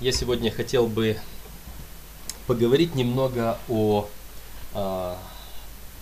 [0.00, 1.16] я сегодня хотел бы
[2.46, 4.08] поговорить немного о
[4.74, 5.14] э,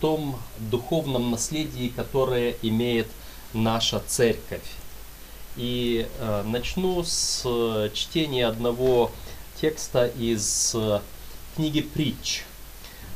[0.01, 3.07] том духовном наследии, которое имеет
[3.53, 4.67] наша церковь.
[5.55, 9.11] И э, начну с чтения одного
[9.61, 10.75] текста из
[11.55, 12.43] книги Притч,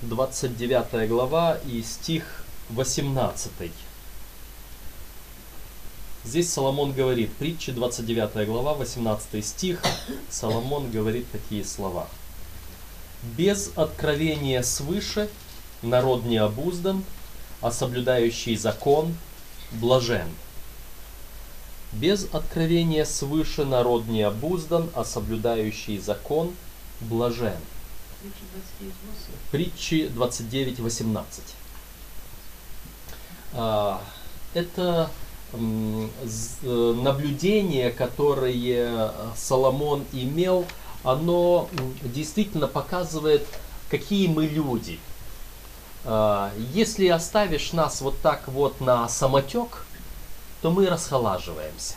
[0.04, 3.52] 29 глава и стих 18.
[6.28, 9.82] Здесь Соломон говорит, притча 29 глава, 18 стих,
[10.30, 12.10] Соломон говорит такие слова.
[13.38, 15.30] «Без откровения свыше
[15.82, 17.06] народ не обуздан,
[17.62, 19.16] а соблюдающий закон
[19.72, 20.28] блажен».
[21.94, 26.54] Без откровения свыше народ не обуздан, а соблюдающий закон
[27.00, 27.56] блажен.
[29.52, 31.24] Притчи 29.18.
[33.54, 34.04] А,
[34.54, 35.10] это
[35.54, 40.66] наблюдение, которое Соломон имел,
[41.04, 41.70] оно
[42.04, 43.46] действительно показывает,
[43.90, 45.00] какие мы люди.
[46.04, 49.86] А, если оставишь нас вот так вот на самотек,
[50.62, 51.96] то мы расхолаживаемся.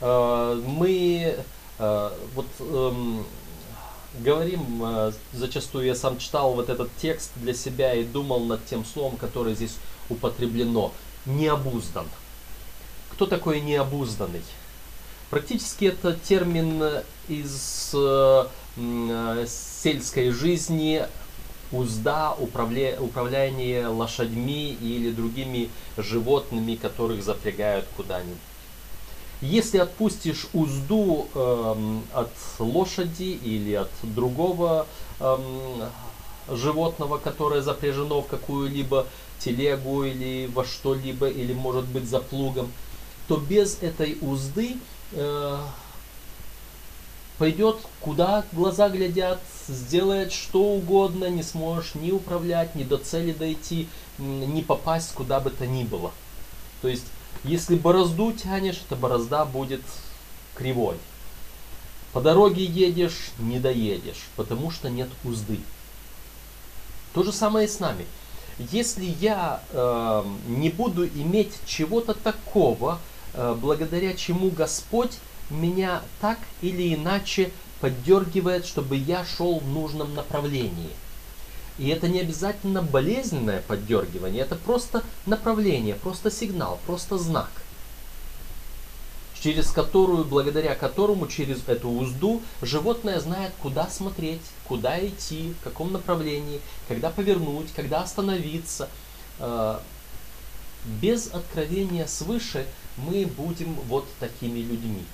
[0.00, 1.36] А, мы
[1.78, 3.24] а, вот эм,
[4.18, 9.16] говорим, зачастую я сам читал вот этот текст для себя и думал над тем словом,
[9.16, 9.76] которое здесь
[10.08, 10.92] употреблено.
[11.26, 12.06] Необуздан.
[13.14, 14.42] Кто такой необузданный?
[15.30, 16.82] Практически это термин
[17.28, 21.06] из э, э, сельской жизни,
[21.70, 22.96] узда, управля...
[23.00, 28.36] управление лошадьми или другими животными, которых запрягают куда-нибудь.
[29.40, 34.88] Если отпустишь узду э, от лошади или от другого
[35.20, 35.36] э,
[36.50, 39.06] животного, которое запряжено в какую-либо
[39.38, 42.72] телегу или во что-либо, или может быть за плугом,
[43.28, 44.76] то без этой узды
[45.12, 45.58] э,
[47.38, 53.88] пойдет куда глаза глядят, сделает что угодно, не сможешь ни управлять, ни до цели дойти,
[54.18, 56.12] ни попасть куда бы то ни было.
[56.82, 57.06] То есть,
[57.44, 59.82] если борозду тянешь, эта борозда будет
[60.54, 60.96] кривой.
[62.12, 65.58] По дороге едешь, не доедешь, потому что нет узды.
[67.12, 68.06] То же самое и с нами.
[68.58, 73.00] Если я э, не буду иметь чего-то такого,
[73.34, 75.18] благодаря чему Господь
[75.50, 77.50] меня так или иначе
[77.80, 80.90] поддергивает, чтобы я шел в нужном направлении.
[81.76, 87.50] И это не обязательно болезненное поддергивание, это просто направление, просто сигнал, просто знак,
[89.42, 95.92] через которую, благодаря которому, через эту узду, животное знает, куда смотреть, куда идти, в каком
[95.92, 98.88] направлении, когда повернуть, когда остановиться.
[99.40, 99.78] Э,
[101.00, 102.66] без откровения свыше
[102.96, 105.04] мы будем вот такими людьми.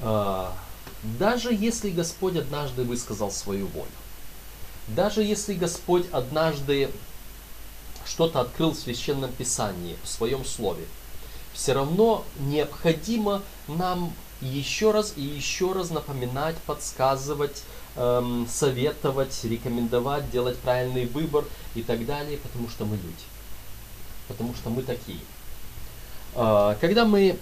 [0.00, 0.56] А,
[1.02, 3.90] даже если Господь однажды высказал свою волю,
[4.88, 6.90] даже если Господь однажды
[8.04, 10.84] что-то открыл в Священном Писании, в Своем Слове,
[11.52, 17.62] все равно необходимо нам еще раз и еще раз напоминать, подсказывать,
[17.96, 21.44] эм, советовать, рекомендовать, делать правильный выбор
[21.74, 23.24] и так далее, потому что мы люди.
[24.28, 25.20] Потому что мы такие.
[26.34, 27.36] А, когда мы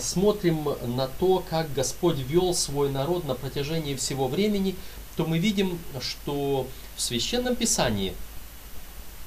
[0.00, 4.76] смотрим на то, как Господь вел свой народ на протяжении всего времени,
[5.16, 6.66] то мы видим, что
[6.96, 8.14] в Священном Писании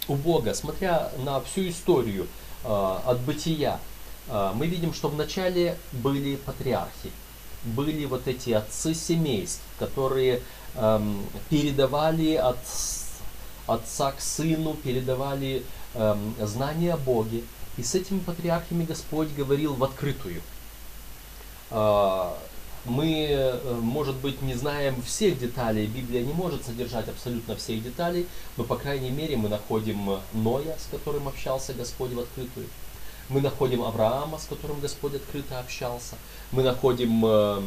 [0.07, 2.27] у Бога, смотря на всю историю
[2.63, 3.79] а, от бытия,
[4.27, 7.11] а, мы видим, что вначале были патриархи,
[7.63, 10.41] были вот эти отцы семейств, которые
[11.49, 12.57] передавали от
[13.65, 15.63] отца к сыну, передавали
[16.41, 17.43] знания о Боге.
[17.77, 20.41] И с этими патриархами Господь говорил в открытую.
[21.71, 22.37] А,
[22.85, 28.27] мы, э, может быть, не знаем всех деталей, Библия не может содержать абсолютно всех деталей,
[28.57, 32.67] но, по крайней мере, мы находим Ноя, с которым общался Господь в открытую.
[33.27, 36.15] Мы находим Авраама, с которым Господь открыто общался.
[36.51, 37.61] Мы находим э,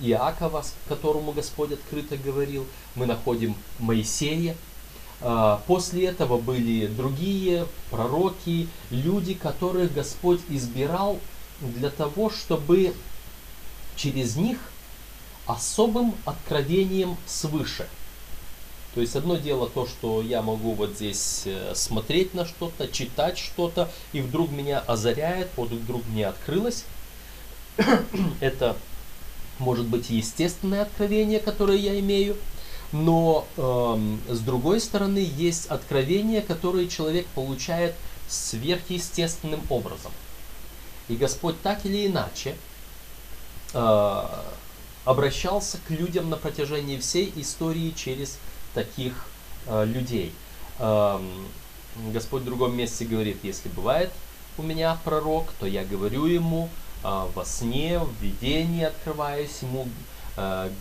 [0.00, 2.66] Иакова, с которому Господь открыто говорил.
[2.96, 4.56] Мы находим Моисея,
[5.66, 11.18] после этого были другие пророки, люди, которых Господь избирал
[11.60, 12.94] для того, чтобы
[13.96, 14.58] через них
[15.46, 17.88] особым откровением свыше.
[18.94, 23.36] То есть одно дело то, что я могу вот здесь э, смотреть на что-то, читать
[23.36, 26.84] что-то, и вдруг меня озаряет, вот вдруг мне открылось.
[28.40, 28.74] Это
[29.58, 32.36] может быть естественное откровение, которое я имею.
[32.92, 37.94] Но э, с другой стороны есть откровения, которые человек получает
[38.28, 40.12] сверхъестественным образом.
[41.08, 42.56] И Господь так или иначе
[43.74, 44.22] э,
[45.04, 48.38] обращался к людям на протяжении всей истории через
[48.74, 49.26] таких
[49.66, 50.32] э, людей.
[50.78, 51.46] Эм,
[52.12, 54.12] Господь в другом месте говорит, если бывает
[54.58, 56.68] у меня пророк, то я говорю ему
[57.04, 59.88] э, во сне, в видении открываюсь ему, э,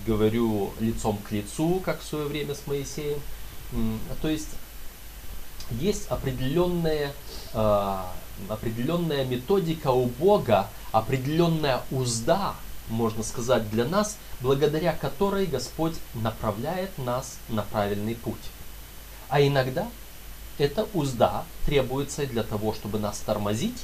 [0.05, 3.21] говорю лицом к лицу, как в свое время с Моисеем.
[4.21, 4.49] То есть
[5.71, 7.13] есть определенная,
[7.53, 7.99] э,
[8.49, 12.55] определенная методика у Бога, определенная узда,
[12.89, 18.35] можно сказать, для нас, благодаря которой Господь направляет нас на правильный путь.
[19.27, 19.87] А иногда
[20.59, 23.83] эта узда требуется для того, чтобы нас тормозить,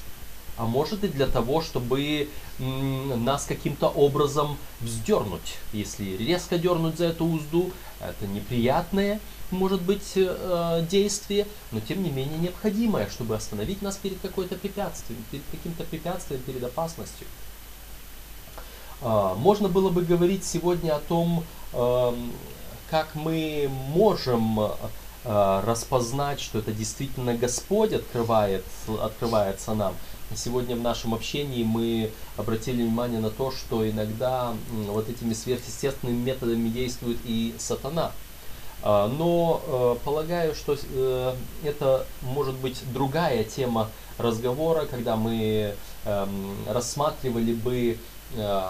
[0.57, 5.57] а может и для того, чтобы нас каким-то образом вздернуть.
[5.73, 9.19] Если резко дернуть за эту узду, это неприятное,
[9.49, 15.23] может быть, э, действие, но тем не менее необходимое, чтобы остановить нас перед какой-то препятствием,
[15.29, 17.27] перед каким-то препятствием, перед опасностью.
[19.01, 21.43] Э, можно было бы говорить сегодня о том,
[21.73, 22.13] э,
[22.89, 28.65] как мы можем э, распознать, что это действительно Господь открывает,
[29.01, 29.95] открывается нам.
[30.35, 34.53] Сегодня в нашем общении мы обратили внимание на то, что иногда
[34.87, 38.11] вот этими сверхъестественными методами действует и сатана.
[38.83, 45.75] А, но э, полагаю, что э, это может быть другая тема разговора, когда мы
[46.05, 47.97] эм, рассматривали бы
[48.35, 48.61] э,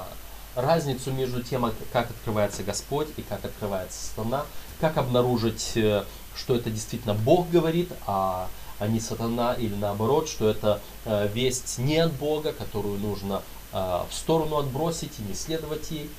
[0.55, 4.45] разницу между тем, как открывается Господь и как открывается сатана,
[4.79, 5.77] как обнаружить,
[6.35, 8.47] что это действительно Бог говорит, а,
[8.81, 10.81] а не сатана, или наоборот, что это
[11.33, 16.09] весть не от Бога, которую нужно в сторону отбросить и не следовать ей.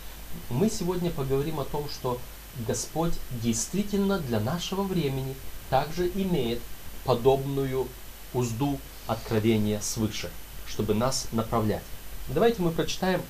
[0.48, 2.18] Мы сегодня поговорим о том, что
[2.66, 5.34] Господь действительно для нашего времени
[5.70, 6.60] также имеет
[7.04, 7.88] подобную
[8.34, 10.30] узду откровения свыше,
[10.66, 11.82] чтобы нас направлять.
[12.28, 13.20] Давайте мы прочитаем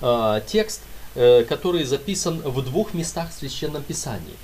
[0.00, 0.80] э, текст,
[1.14, 4.34] э, который записан в двух местах в Священном Писании.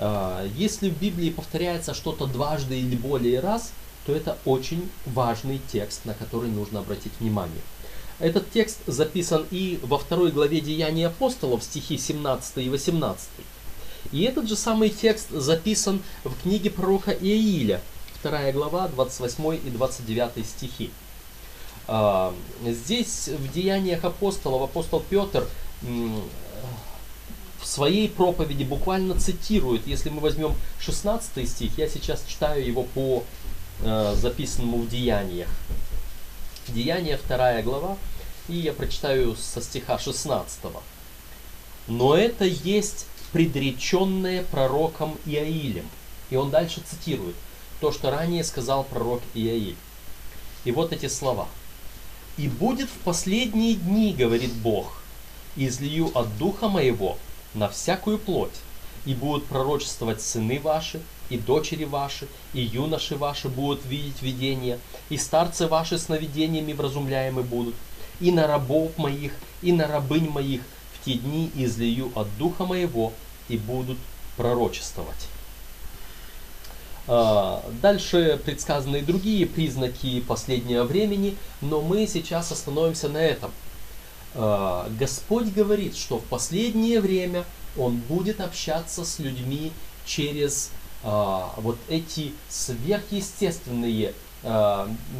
[0.00, 3.72] Э, если в Библии повторяется что-то дважды или более раз,
[4.06, 7.60] то это очень важный текст, на который нужно обратить внимание.
[8.18, 13.28] Этот текст записан и во второй главе Деяний апостолов, стихи 17 и 18.
[14.12, 17.80] И этот же самый текст записан в книге пророка Иаиля,
[18.22, 20.90] 2 глава, 28 и 29 стихи.
[21.86, 22.34] А,
[22.66, 25.46] здесь в Деяниях апостолов апостол Петр
[27.60, 33.22] в своей проповеди буквально цитирует, если мы возьмем 16 стих, я сейчас читаю его по
[33.82, 35.48] э, записанному в Деяниях.
[36.68, 37.98] Деяния 2 глава,
[38.48, 40.60] и я прочитаю со стиха 16.
[41.86, 45.88] «Но это есть предреченное пророком Иаилем».
[46.30, 47.34] И он дальше цитирует
[47.80, 49.76] то, что ранее сказал пророк Иаиль.
[50.64, 51.48] И вот эти слова.
[52.36, 55.02] «И будет в последние дни, говорит Бог,
[55.56, 57.18] излию от духа моего
[57.54, 58.60] на всякую плоть,
[59.06, 61.00] и будут пророчествовать сыны ваши,
[61.30, 67.74] и дочери ваши, и юноши ваши будут видеть видения, и старцы ваши сновидениями вразумляемы будут,
[68.20, 69.32] и на рабов моих,
[69.62, 70.62] и на рабынь моих
[70.94, 73.12] в те дни излию от духа моего,
[73.48, 73.98] и будут
[74.36, 75.28] пророчествовать.
[77.06, 83.50] А, дальше предсказаны другие признаки последнего времени, но мы сейчас остановимся на этом.
[84.34, 87.44] А, Господь говорит, что в последнее время
[87.76, 89.72] Он будет общаться с людьми
[90.04, 90.70] через
[91.02, 94.14] а, вот эти сверхъестественные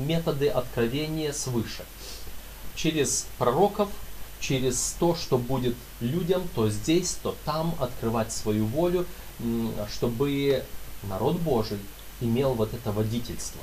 [0.07, 1.85] методы откровения свыше
[2.81, 3.91] через пророков,
[4.41, 9.05] через то, что будет людям, то здесь, то там открывать свою волю,
[9.93, 10.65] чтобы
[11.03, 11.79] народ Божий
[12.23, 13.61] имел вот это водительство.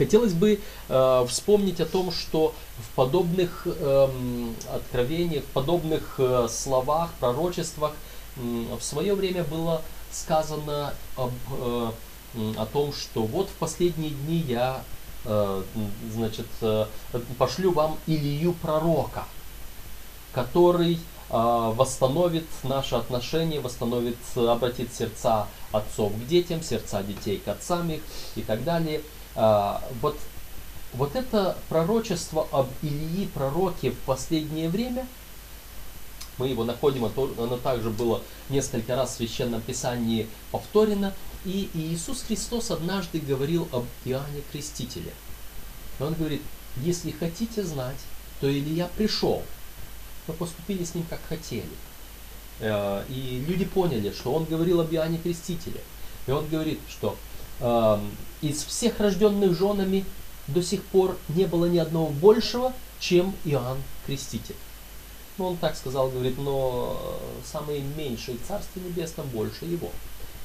[0.00, 4.08] Хотелось бы э, вспомнить о том, что в подобных э,
[4.74, 7.92] откровениях, в подобных э, словах, пророчествах
[8.36, 11.90] э, в свое время было сказано об, э,
[12.56, 14.82] о том, что вот в последние дни я
[15.24, 15.62] Э,
[16.14, 16.86] значит, э,
[17.36, 19.24] пошлю вам Илью пророка,
[20.32, 27.90] который э, восстановит наши отношения, восстановит, обратит сердца отцов к детям, сердца детей к отцам
[27.90, 28.00] их
[28.34, 29.02] и так далее.
[30.02, 30.18] Вот,
[30.92, 35.06] вот это пророчество об Ильи пророке в последнее время,
[36.36, 42.70] мы его находим, оно также было несколько раз в Священном Писании повторено, и Иисус Христос
[42.70, 45.12] однажды говорил об Иоанне Крестителе.
[45.98, 46.42] И он говорит,
[46.76, 47.98] если хотите знать,
[48.40, 49.42] то Илья пришел,
[50.26, 51.68] но поступили с ним как хотели.
[52.60, 55.80] Э, и люди поняли, что он говорил об Иоанне Крестителе.
[56.26, 57.16] И он говорит, что
[57.60, 58.00] э,
[58.42, 60.04] из всех рожденных женами
[60.46, 64.56] до сих пор не было ни одного большего, чем Иоанн Креститель.
[65.38, 67.18] Ну, он так сказал, говорит, но
[67.50, 69.88] самый меньший в Царстве Небесном больше его.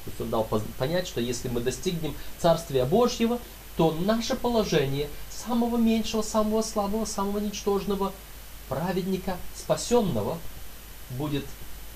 [0.04, 0.44] То есть он дал
[0.78, 3.38] понять, что если мы достигнем Царствия Божьего,
[3.76, 8.12] то наше положение самого меньшего, самого слабого, самого ничтожного
[8.68, 10.38] праведника, спасенного,
[11.10, 11.44] будет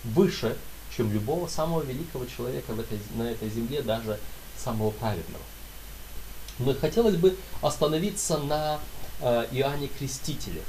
[0.04, 0.56] выше,
[0.94, 4.18] чем любого самого великого человека в этой, на этой земле, даже
[4.58, 5.42] самого праведного.
[6.60, 8.78] Но хотелось бы остановиться на
[9.20, 10.62] э, Иоанне Крестителе.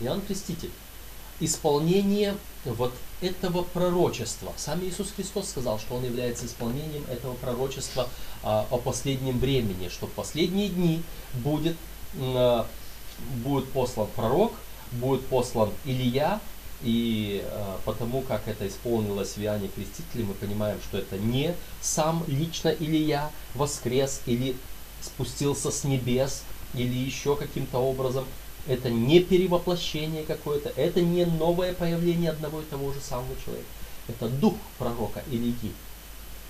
[0.00, 0.70] Иоанн Креститель.
[1.40, 4.52] Исполнение вот этого пророчества.
[4.56, 8.08] Сам Иисус Христос сказал, что Он является исполнением этого пророчества
[8.42, 11.02] а, о последнем времени, что в последние дни
[11.34, 11.76] будет,
[12.18, 12.66] а,
[13.42, 14.52] будет послан пророк,
[14.92, 16.40] будет послан Илья,
[16.82, 22.24] и э, потому как это исполнилось в Иоанне Крестителе, мы понимаем, что это не сам
[22.26, 24.56] лично Илья воскрес или
[25.00, 26.42] спустился с небес,
[26.74, 28.24] или еще каким-то образом.
[28.66, 33.68] Это не перевоплощение какое-то, это не новое появление одного и того же самого человека.
[34.08, 35.72] Это дух пророка Ильи.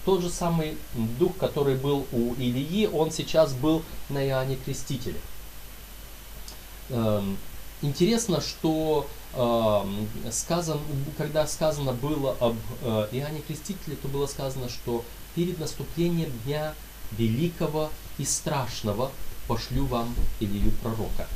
[0.05, 0.77] Тот же самый
[1.19, 5.19] дух, который был у Ильи, он сейчас был на Иоанне Крестителе.
[6.91, 7.39] Эм,
[7.81, 9.07] интересно, что
[10.31, 10.79] сказан,
[11.19, 16.75] когда сказано было об э, Иоанне Крестителе, то было сказано, что перед наступлением дня
[17.13, 19.11] великого и страшного
[19.49, 21.27] пошлю вам Илью пророка.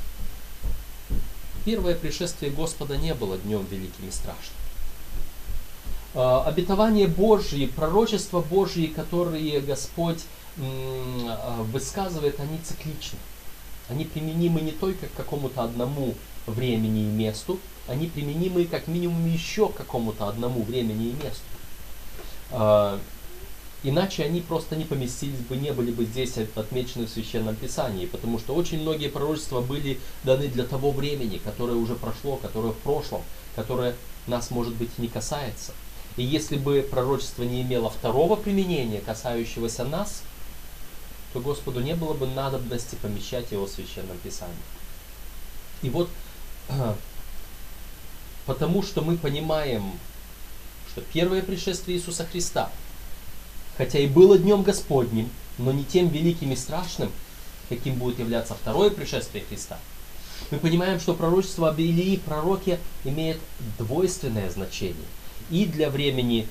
[1.64, 4.56] Первое пришествие Господа не было днем великим и страшным.
[6.14, 10.24] Э, обетование Божьи, пророчества Божьи, которые Господь
[10.56, 13.18] э, высказывает, они цикличны.
[13.88, 16.14] Они применимы не только к какому-то одному
[16.46, 21.42] времени и месту, они применимы как минимум еще к какому-то одному времени и месту.
[22.50, 23.00] А,
[23.82, 28.38] иначе они просто не поместились бы, не были бы здесь отмечены в Священном Писании, потому
[28.38, 33.22] что очень многие пророчества были даны для того времени, которое уже прошло, которое в прошлом,
[33.56, 33.94] которое
[34.26, 35.72] нас, может быть, не касается.
[36.16, 40.22] И если бы пророчество не имело второго применения, касающегося нас,
[41.32, 44.54] то Господу не было бы надобности помещать его в Священном Писании.
[45.82, 46.08] И вот
[48.48, 49.92] Потому что мы понимаем,
[50.90, 52.70] что первое пришествие Иисуса Христа,
[53.76, 55.28] хотя и было днем Господним,
[55.58, 57.12] но не тем великим и страшным,
[57.68, 59.78] каким будет являться второе пришествие Христа.
[60.50, 63.38] Мы понимаем, что пророчество об Илии, пророке, имеет
[63.76, 64.96] двойственное значение.
[65.50, 66.48] И для времени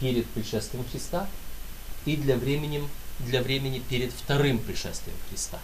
[0.00, 1.26] перед пришествием Христа,
[2.04, 2.86] и для времени,
[3.20, 5.58] для времени перед вторым пришествием Христа.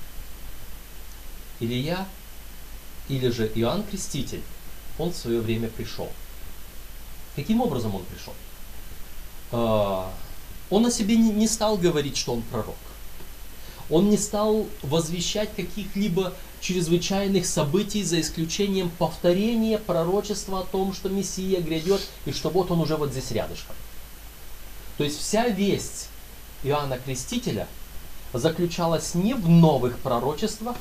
[1.61, 2.09] Илия,
[3.11, 4.41] или же Иоанн Креститель,
[4.99, 6.09] он в свое время пришел.
[7.37, 8.35] Каким образом он пришел?
[9.53, 10.11] А,
[10.71, 12.77] он о себе не стал говорить, что он пророк.
[13.91, 21.61] Он не стал возвещать каких-либо чрезвычайных событий, за исключением повторения пророчества о том, что Мессия
[21.61, 23.77] грядет, и что вот он уже вот здесь рядышком.
[24.97, 26.09] То есть вся весть
[26.63, 27.69] Иоанна Крестителя
[28.33, 30.77] заключалась не в новых пророчествах,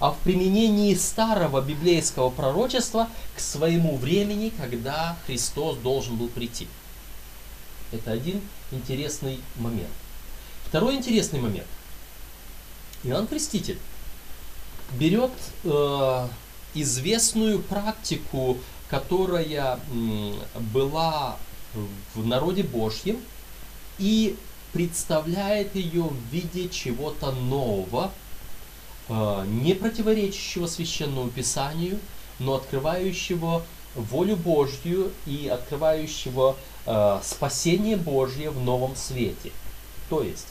[0.00, 6.68] а в применении старого библейского пророчества к своему времени, когда Христос должен был прийти.
[7.92, 9.92] Это один интересный момент.
[10.66, 11.66] Второй интересный момент.
[13.04, 13.78] Иоанн Креститель
[14.98, 15.30] берет
[15.64, 16.28] э,
[16.74, 18.58] известную практику,
[18.88, 20.32] которая э,
[20.72, 21.36] была
[22.14, 23.18] в народе Божьем,
[23.98, 24.36] и
[24.72, 28.10] представляет ее в виде чего-то нового,
[29.08, 31.98] не противоречащего священному писанию,
[32.38, 33.62] но открывающего
[33.94, 36.56] волю Божью и открывающего
[36.86, 39.52] э, спасение Божье в новом свете.
[40.10, 40.48] То есть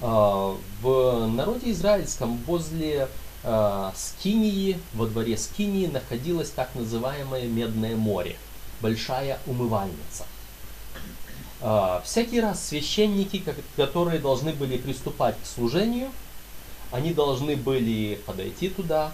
[0.00, 3.08] э, в народе израильском возле
[3.42, 8.36] э, Скинии, во дворе Скинии находилось так называемое Медное море,
[8.80, 10.24] большая умывальница.
[11.60, 13.42] Э, всякий раз священники,
[13.76, 16.10] которые должны были приступать к служению,
[16.90, 19.12] они должны были подойти туда,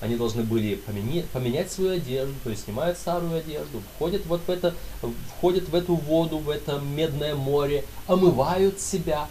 [0.00, 4.50] они должны были поменять, поменять свою одежду, то есть снимают старую одежду, входят вот в
[4.50, 4.74] это,
[5.36, 9.26] входят в эту воду, в это медное море, омывают себя,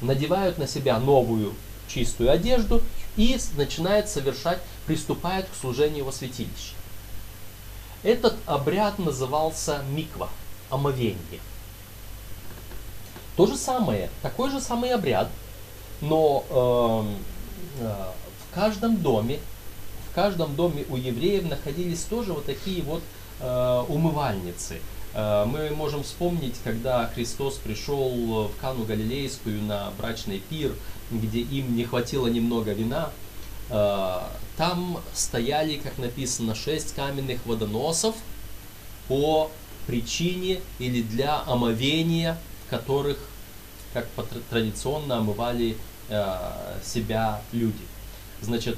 [0.00, 1.54] надевают на себя новую
[1.88, 2.80] чистую одежду
[3.16, 6.74] и начинают совершать, приступают к служению во святилище.
[8.02, 10.28] Этот обряд назывался миква,
[10.70, 11.40] омовение.
[13.36, 15.28] То же самое, такой же самый обряд–
[16.08, 16.44] но
[17.80, 17.94] э, э,
[18.50, 19.38] в каждом доме,
[20.10, 23.02] в каждом доме у евреев находились тоже вот такие вот
[23.40, 24.80] э, умывальницы.
[25.14, 30.72] Э, мы можем вспомнить, когда Христос пришел в Кану Галилейскую на брачный пир,
[31.10, 33.10] где им не хватило немного вина,
[33.70, 34.18] э,
[34.56, 38.14] там стояли, как написано, шесть каменных водоносов
[39.08, 39.50] по
[39.86, 42.38] причине или для омовения,
[42.70, 43.18] которых,
[43.92, 44.06] как
[44.50, 45.76] традиционно, омывали
[46.82, 47.82] себя люди.
[48.42, 48.76] Значит,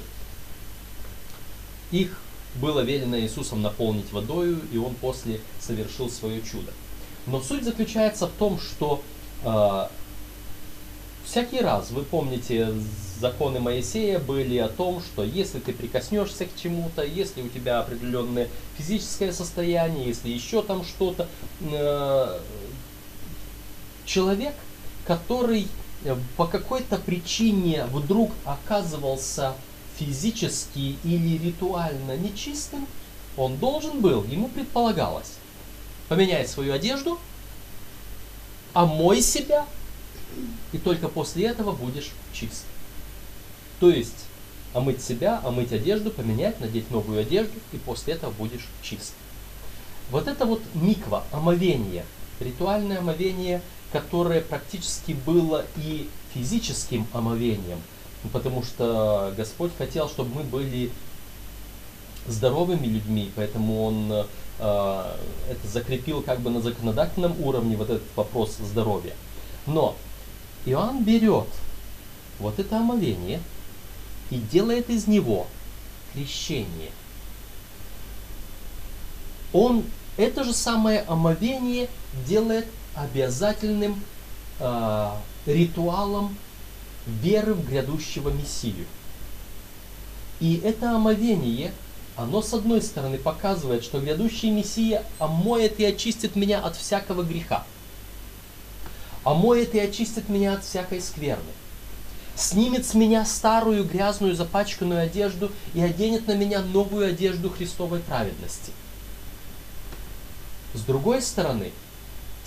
[1.91, 2.19] их
[2.55, 6.71] было велено Иисусом наполнить водою, и он после совершил свое чудо.
[7.25, 9.01] Но суть заключается в том, что
[9.43, 9.87] э,
[11.25, 12.73] всякий раз, вы помните,
[13.19, 18.47] законы Моисея были о том, что если ты прикоснешься к чему-то, если у тебя определенное
[18.77, 21.27] физическое состояние, если еще там что-то,
[21.61, 22.39] э,
[24.05, 24.53] человек,
[25.05, 25.67] который э,
[26.35, 29.55] по какой-то причине вдруг оказывался
[29.97, 32.87] физически или ритуально нечистым,
[33.35, 35.33] он должен был, ему предполагалось,
[36.07, 37.19] поменять свою одежду,
[38.73, 39.65] омой себя,
[40.71, 42.65] и только после этого будешь чист.
[43.79, 44.25] То есть
[44.73, 49.13] омыть себя, омыть одежду, поменять, надеть новую одежду, и после этого будешь чист.
[50.11, 52.05] Вот это вот миква, омовение,
[52.39, 57.81] ритуальное омовение, которое практически было и физическим омовением,
[58.33, 60.91] потому что Господь хотел, чтобы мы были
[62.27, 64.25] здоровыми людьми, поэтому Он э,
[65.49, 69.13] это закрепил как бы на законодательном уровне, вот этот вопрос здоровья.
[69.65, 69.95] Но
[70.65, 71.47] Иоанн берет
[72.39, 73.41] вот это омовение–
[74.29, 75.47] и делает из него
[76.13, 76.91] крещение.
[79.53, 79.83] Он
[80.17, 81.89] это же самое омовение
[82.27, 82.67] делает
[82.97, 84.01] обязательным
[84.59, 85.09] э,
[85.45, 86.35] ритуалом
[87.05, 88.85] веры в грядущего Мессию.
[90.39, 91.71] И это омовение,
[92.15, 97.65] оно с одной стороны показывает, что грядущий Мессия омоет и очистит меня от всякого греха.
[99.23, 101.51] Омоет и очистит меня от всякой скверны
[102.37, 108.71] снимет с меня старую грязную запачканную одежду и оденет на меня новую одежду Христовой праведности.
[110.73, 111.71] С другой стороны,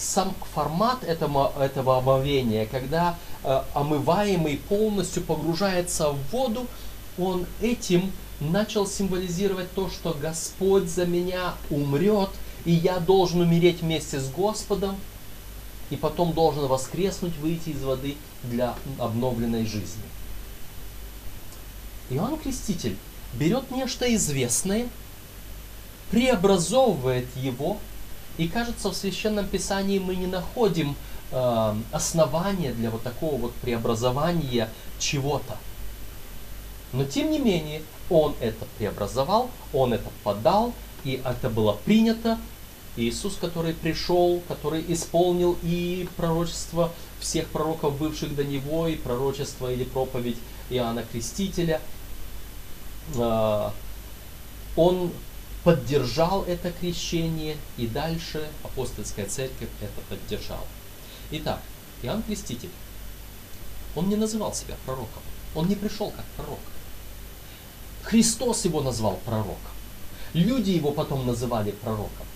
[0.00, 6.66] сам формат этого, этого омовения, когда э, омываемый полностью погружается в воду,
[7.18, 12.30] он этим начал символизировать то, что Господь за меня умрет,
[12.64, 14.96] и я должен умереть вместе с Господом,
[15.90, 20.02] и потом должен воскреснуть, выйти из воды для обновленной жизни.
[22.10, 22.96] Иоанн Креститель
[23.34, 24.88] берет нечто известное,
[26.10, 27.78] преобразовывает его,
[28.40, 30.96] и кажется, в Священном Писании мы не находим
[31.30, 35.58] э, основания для вот такого вот преобразования чего-то.
[36.94, 40.72] Но тем не менее, он это преобразовал, он это подал,
[41.04, 42.38] и это было принято,
[42.96, 49.84] Иисус, который пришел, который исполнил и пророчество всех пророков, бывших до него, и пророчество или
[49.84, 50.38] проповедь
[50.70, 51.78] Иоанна Крестителя,
[53.18, 53.74] а,
[54.76, 55.10] он
[55.64, 60.66] поддержал это крещение, и дальше апостольская церковь это поддержала.
[61.30, 61.60] Итак,
[62.02, 62.70] Иоанн Креститель,
[63.94, 65.22] он не называл себя пророком,
[65.54, 66.58] он не пришел как пророк.
[68.02, 69.56] Христос его назвал пророком.
[70.32, 72.26] Люди его потом называли пророком.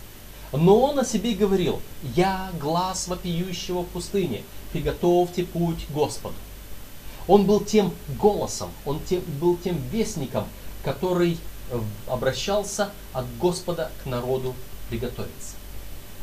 [0.53, 1.81] Но он о себе говорил,
[2.15, 6.35] «Я глаз вопиющего в пустыне, приготовьте путь Господу».
[7.27, 10.45] Он был тем голосом, он тем, был тем вестником,
[10.85, 11.39] который
[12.07, 14.55] обращался от Господа к народу
[14.89, 15.57] приготовиться.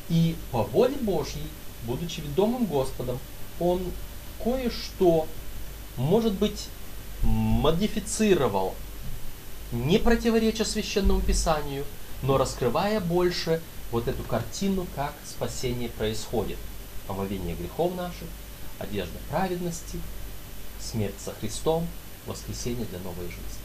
[0.10, 1.47] И по воле Божьей,
[1.84, 3.19] будучи ведомым Господом,
[3.60, 3.82] он
[4.43, 5.27] кое-что,
[5.97, 6.67] может быть,
[7.23, 8.75] модифицировал,
[9.71, 11.86] не противореча священному писанию,
[12.23, 16.58] но раскрывая больше вот эту картину, как спасение происходит.
[17.08, 18.27] Омовение грехов наших,
[18.80, 19.99] одежда праведности,
[20.80, 21.88] смерть со Христом,
[22.25, 23.61] воскресение для новой жизни.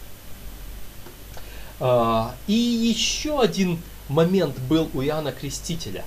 [1.78, 6.04] А, и еще один момент был у Иоанна Крестителя,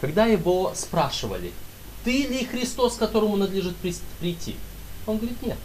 [0.00, 1.52] когда его спрашивали,
[2.04, 4.56] ты ли Христос, которому надлежит прийти?
[5.06, 5.58] Он говорит, нет.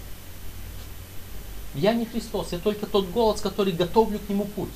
[1.73, 4.69] Я не Христос, я только тот голос, который готовлю к нему путь.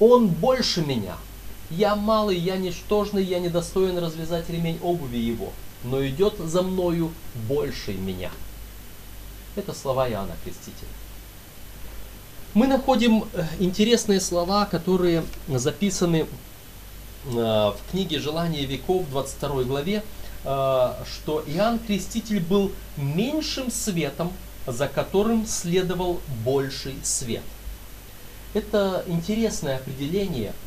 [0.00, 1.16] Он больше меня,
[1.70, 7.12] я малый, я ничтожный, я недостоин развязать ремень обуви его, но идет за мною
[7.48, 8.30] больший меня.
[9.56, 10.88] Это слова Иоанна Крестителя.
[12.54, 16.26] Мы находим э, интересные слова, которые записаны э,
[17.26, 20.04] в книге «Желание веков» 22 главе,
[20.44, 24.32] э, что Иоанн Креститель был меньшим светом,
[24.68, 27.42] за которым следовал больший свет.
[28.54, 30.52] Это интересное определение–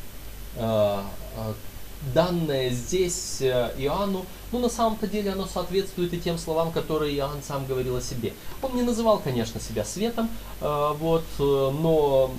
[2.14, 7.42] данное здесь э, Иоанну, ну на самом-то деле оно соответствует и тем словам, которые Иоанн
[7.42, 8.32] сам говорил о себе.
[8.62, 10.30] Он не называл, конечно, себя светом,
[10.60, 12.30] э, вот, э, но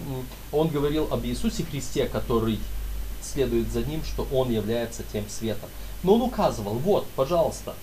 [0.52, 2.60] он говорил об Иисусе Христе, который
[3.22, 5.70] следует за ним, что он является тем светом.
[6.04, 7.76] Но он указывал, вот, пожалуйста,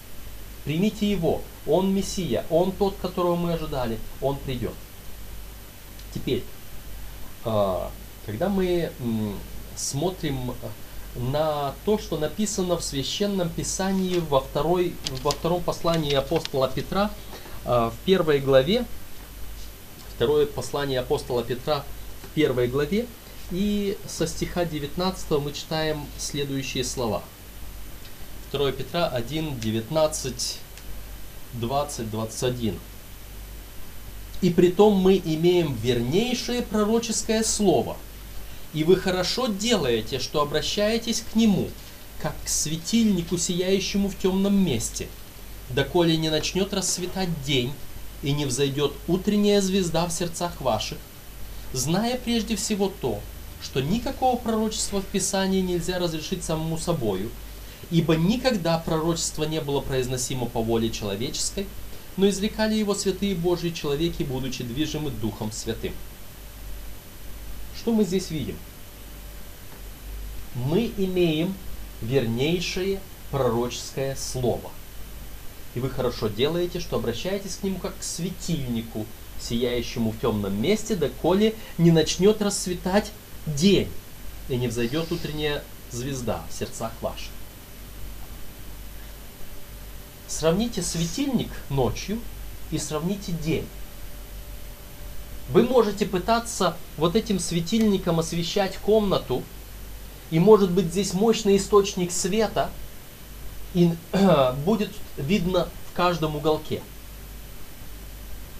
[0.65, 4.73] примите его, он Мессия, он тот, которого мы ожидали, он придет.
[6.15, 6.43] Теперь,
[7.45, 8.91] когда мы
[9.77, 10.55] смотрим
[11.19, 17.11] на то, что написано в Священном Писании во, второй, во втором послании апостола Петра,
[17.65, 18.85] в первой главе,
[20.15, 21.85] второе послание апостола Петра
[22.23, 23.07] в первой главе,
[23.51, 27.23] и со стиха 19 мы читаем следующие слова.
[28.53, 30.59] 2 Петра 1, 19,
[31.55, 32.79] 20, 21.
[34.43, 37.97] «И притом мы имеем вернейшее пророческое слово–
[38.77, 41.71] и вы хорошо делаете, что обращаетесь к Нему,
[42.21, 45.09] как к светильнику, сияющему в темном месте,
[45.71, 47.73] доколе не начнет расцветать день,
[48.23, 50.99] и не взойдет утренняя звезда в сердцах ваших,
[51.73, 53.21] зная прежде всего то,
[53.63, 57.31] что никакого пророчества в Писании нельзя разрешить самому собою,
[57.91, 61.67] ибо никогда пророчество не было произносимо по воле человеческой,
[62.19, 65.95] но извлекали его святые Божьи человеки, будучи движимы Духом Святым.
[67.87, 68.57] Что мы здесь видим?
[70.57, 71.55] Мы имеем
[72.03, 72.99] вернейшее
[73.31, 74.73] пророческое слово.
[75.77, 79.07] И вы хорошо делаете, что обращаетесь к нему как к светильнику,
[79.41, 83.13] сияющему в темном месте, доколе не начнет расцветать
[83.47, 83.89] день,
[84.49, 87.31] и не взойдет утренняя звезда в сердцах ваших.
[90.27, 92.19] Сравните светильник ночью
[92.73, 93.69] и сравните день.
[95.51, 99.43] Вы можете пытаться вот этим светильником освещать комнату,
[100.31, 102.71] и может быть здесь мощный источник света,
[103.75, 103.93] и
[104.65, 106.83] будет видно в каждом уголке.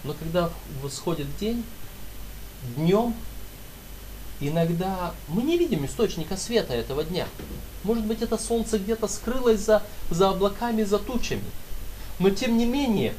[0.05, 0.51] Но когда
[0.83, 1.65] восходит день,
[2.77, 3.15] днем
[4.39, 7.27] иногда мы не видим источника света этого дня.
[7.83, 11.45] Может быть, это солнце где-то скрылось за, за облаками, за тучами.
[12.19, 13.15] Но тем не менее,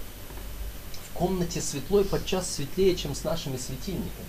[1.18, 4.28] комнате светло и подчас светлее, чем с нашими светильниками.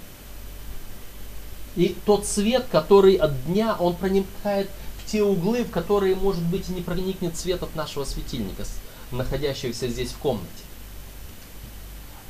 [1.76, 6.68] И тот свет, который от дня, он проникает в те углы, в которые, может быть,
[6.68, 8.64] и не проникнет свет от нашего светильника,
[9.12, 10.48] находящегося здесь в комнате.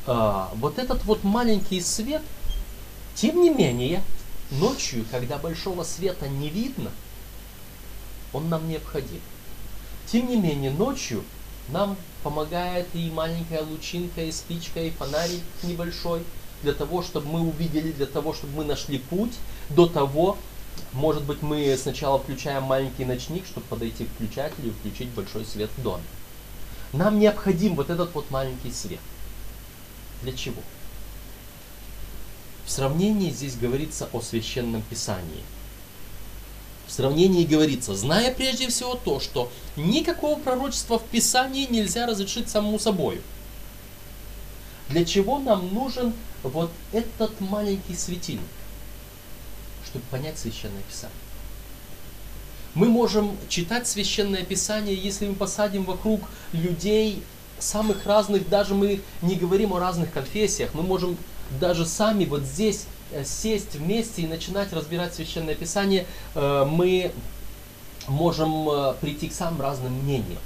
[0.07, 2.23] А, вот этот вот маленький свет,
[3.15, 4.03] тем не менее,
[4.51, 6.91] ночью, когда большого света не видно,
[8.33, 9.21] он нам необходим.
[10.07, 11.25] Тем не менее, ночью
[11.69, 16.23] нам помогает и маленькая лучинка, и спичка, и фонарик небольшой,
[16.63, 19.35] для того, чтобы мы увидели, для того, чтобы мы нашли путь
[19.71, 20.37] до того,
[20.93, 25.71] может быть, мы сначала включаем маленький ночник, чтобы подойти к включателю и включить большой свет
[25.77, 26.05] в доме.
[26.93, 29.01] Нам необходим вот этот вот маленький свет.
[30.23, 30.63] Для чего?
[32.65, 35.45] В сравнении здесь говорится о священном писании–
[36.89, 42.79] в сравнении говорится, зная прежде всего то, что никакого пророчества в Писании нельзя разрешить самому
[42.79, 43.21] собой.
[44.89, 48.43] Для чего нам нужен вот этот маленький светильник?
[49.85, 51.17] Чтобы понять Священное Писание.
[52.75, 56.23] Мы можем читать Священное Писание, если мы посадим вокруг
[56.53, 57.23] людей
[57.59, 61.19] самых разных, даже мы не говорим о разных конфессиях, мы можем
[61.61, 62.87] даже сами вот здесь
[63.25, 67.13] сесть вместе и начинать разбирать Священное Писание, э, мы
[68.07, 70.41] можем э, прийти к самым разным мнениям.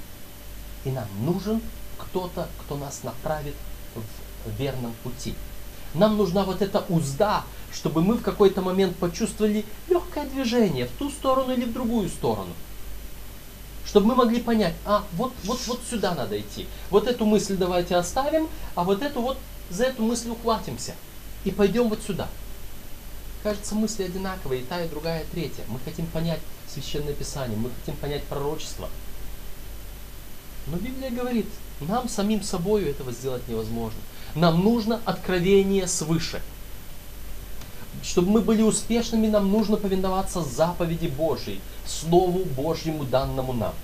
[0.85, 1.61] И нам нужен
[1.99, 3.55] кто-то, кто нас направит
[3.95, 5.35] в верном пути.
[5.95, 11.11] Нам нужна вот эта узда, чтобы мы в какой-то момент почувствовали легкое движение в ту
[11.11, 12.53] сторону или в другую сторону.
[13.85, 16.67] Чтобы мы могли понять, а вот, вот, вот сюда надо идти.
[16.91, 19.39] Вот эту мысль давайте оставим, а вот эту вот
[19.71, 20.95] за эту мысль ухватимся.
[21.45, 22.29] И пойдем вот сюда.
[23.43, 25.65] Кажется, мысли одинаковые, и та, и другая, и третья.
[25.69, 26.41] Мы хотим понять
[26.73, 28.89] Священное Писание, мы хотим понять пророчество.
[30.69, 31.47] Но Библия говорит,
[31.81, 33.99] нам самим собой этого сделать невозможно.
[34.37, 36.41] Нам нужно откровение свыше.
[38.03, 43.75] Чтобы мы были успешными, нам нужно повиноваться заповеди Божьей, Слову Божьему данному нам.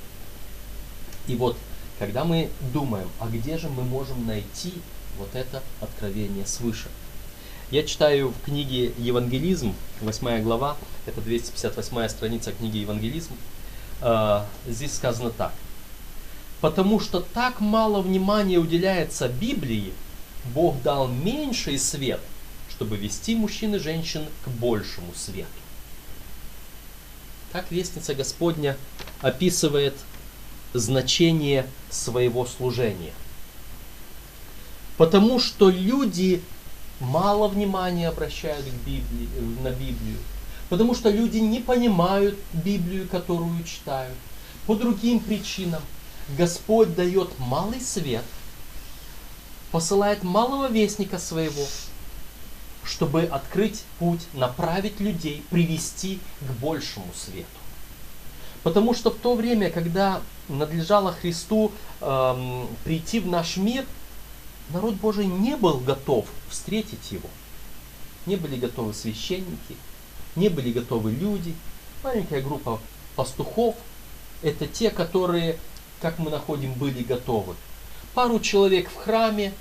[1.27, 1.57] И вот,
[1.99, 4.75] когда мы думаем, а где же мы можем найти
[5.19, 6.89] вот это откровение свыше?
[7.71, 13.33] Я читаю в книге «Евангелизм», 8 глава, это 258 страница книги «Евангелизм».
[14.01, 15.53] А, здесь сказано так.
[16.63, 19.93] «Потому что так мало внимания уделяется Библии,
[20.55, 22.21] Бог дал меньший свет,
[22.71, 25.49] чтобы вести мужчин и женщин к большему свету».
[27.53, 28.77] как лестница Господня
[29.21, 29.95] описывает
[30.73, 33.13] значение своего служения.
[34.97, 36.43] Потому что люди
[37.01, 39.29] мало внимания обращают к Библии,
[39.63, 40.19] на Библию.
[40.69, 44.17] Потому что люди не понимают Библию, которую читают.
[44.67, 45.83] По другим причинам
[46.37, 48.25] Господь дает малый свет,
[49.73, 51.65] посылает малого вестника своего,
[52.85, 57.47] чтобы открыть путь, направить людей, привести к большему свету.
[58.63, 63.85] Потому что в то время, когда надлежало Христу эм, прийти в наш мир,
[64.71, 67.29] народ Божий не был готов встретить его.
[68.27, 69.77] Не были готовы священники,
[70.37, 71.55] не были готовы люди.
[72.03, 72.81] Маленькая группа
[73.17, 73.75] пастухов–
[74.43, 75.59] это те, которые,
[76.01, 77.55] как мы находим, были готовы.
[78.15, 79.53] Пару человек в храме,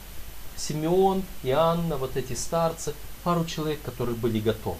[0.55, 2.93] Симеон, Иоанна, вот эти старцы,
[3.23, 4.77] пару человек, которые были готовы.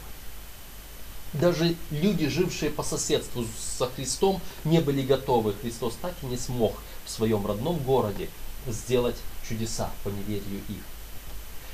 [1.34, 3.46] Даже люди, жившие по соседству
[3.78, 5.54] со Христом, не были готовы.
[5.54, 6.74] Христос так и не смог
[7.06, 8.30] в своем родном городе
[8.66, 10.84] сделать чудеса по неверию их.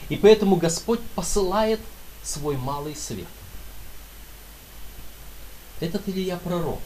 [0.10, 1.80] И поэтому Господь посылает
[2.24, 3.28] свой малый свет.
[5.80, 6.80] Этот Илья пророк,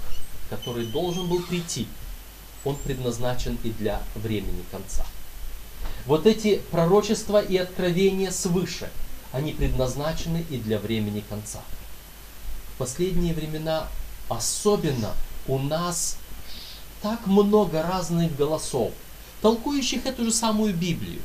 [0.49, 1.87] который должен был прийти,
[2.63, 5.05] он предназначен и для времени конца.
[6.05, 8.89] Вот эти пророчества и откровения свыше,
[9.31, 11.61] они предназначены и для времени конца.
[12.73, 13.87] В последние времена
[14.29, 15.13] особенно
[15.47, 16.17] у нас
[17.01, 18.91] так много разных голосов,
[19.41, 21.21] толкующих эту же самую Библию.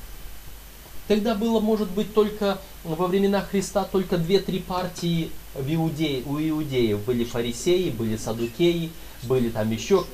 [1.09, 7.01] Тогда было, может быть, только во времена Христа только две-три партии в Иудее, у иудеев.
[7.05, 8.91] Были фарисеи, были садукеи,
[9.25, 10.07] были там еще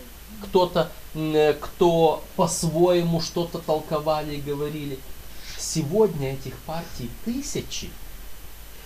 [0.43, 0.91] кто-то,
[1.61, 4.99] кто по-своему что-то толковали и говорили.
[5.59, 7.91] Сегодня этих партий тысячи.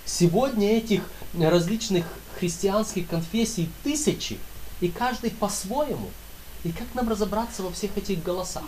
[0.04, 1.02] Сегодня этих
[1.38, 2.06] различных
[2.38, 4.38] христианских конфессий тысячи,
[4.80, 6.10] и каждый по-своему.
[6.64, 8.64] И как нам разобраться во всех этих голосах?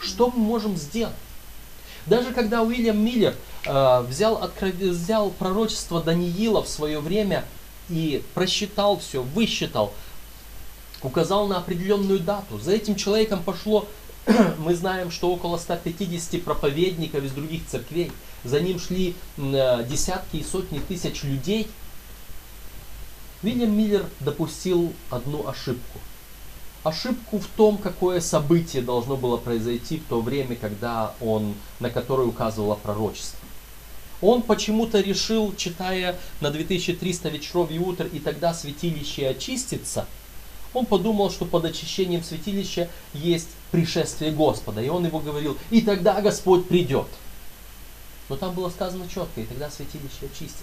[0.00, 1.14] Что мы можем сделать?
[2.06, 3.34] Даже когда Уильям Миллер
[3.64, 4.72] э, взял, откров...
[4.74, 7.44] взял пророчество Даниила в свое время
[7.90, 9.92] и просчитал все, высчитал,
[11.02, 12.58] указал на определенную дату.
[12.58, 13.86] За этим человеком пошло,
[14.58, 18.10] мы знаем, что около 150 проповедников из других церквей.
[18.44, 21.68] За ним шли э, десятки и сотни тысяч людей.
[23.42, 25.98] Уильям Миллер допустил одну ошибку
[26.88, 32.26] ошибку в том, какое событие должно было произойти в то время, когда он, на которое
[32.26, 33.38] указывало пророчество.
[34.20, 40.06] Он почему-то решил, читая на 2300 вечеров и утр, и тогда святилище очистится,
[40.74, 44.82] он подумал, что под очищением святилища есть пришествие Господа.
[44.82, 47.06] И он его говорил, и тогда Господь придет.
[48.28, 50.62] Но там было сказано четко, и тогда святилище очистится.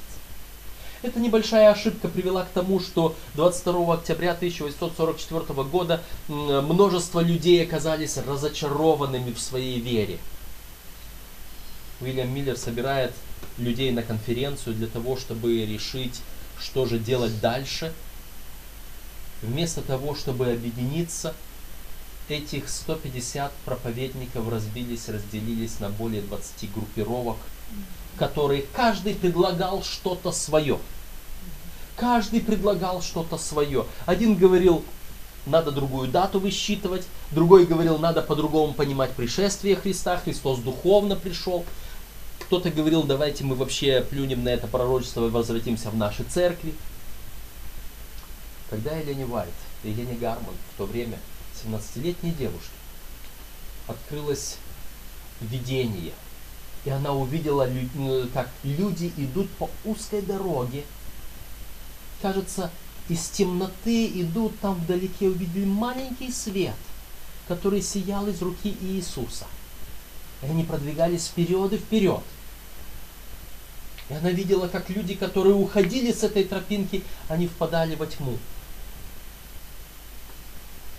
[1.05, 9.31] Эта небольшая ошибка привела к тому, что 22 октября 1844 года множество людей оказались разочарованными
[9.31, 10.17] в своей вере.
[12.01, 13.13] Уильям Миллер собирает
[13.59, 16.21] людей на конференцию для того, чтобы решить,
[16.59, 17.93] что же делать дальше.
[19.43, 21.35] Вместо того, чтобы объединиться,
[22.29, 27.37] этих 150 проповедников разбились, разделились на более 20 группировок,
[28.17, 30.79] которые каждый предлагал что-то свое.
[31.95, 33.85] Каждый предлагал что-то свое.
[34.05, 34.83] Один говорил,
[35.45, 41.63] надо другую дату высчитывать, другой говорил, надо по-другому понимать пришествие Христа, Христос духовно пришел.
[42.39, 46.73] Кто-то говорил, давайте мы вообще плюнем на это пророчество и возвратимся в наши церкви.
[48.69, 49.53] Когда Елени Вайт
[49.83, 51.17] и Елени Гарман в то время,
[51.63, 52.71] 17-летней девушке,
[53.87, 54.57] открылось
[55.39, 56.11] видение,
[56.83, 57.69] и она увидела,
[58.33, 60.83] как люди идут по узкой дороге,
[62.25, 62.71] кажется,
[63.07, 66.73] из темноты идут, там вдалеке увидели маленький свет,
[67.47, 69.45] который сиял из руки Иисуса.
[70.41, 72.23] И они продвигались вперед и вперед.
[74.09, 78.39] И она видела, как люди, которые уходили с этой тропинки, они впадали во тьму.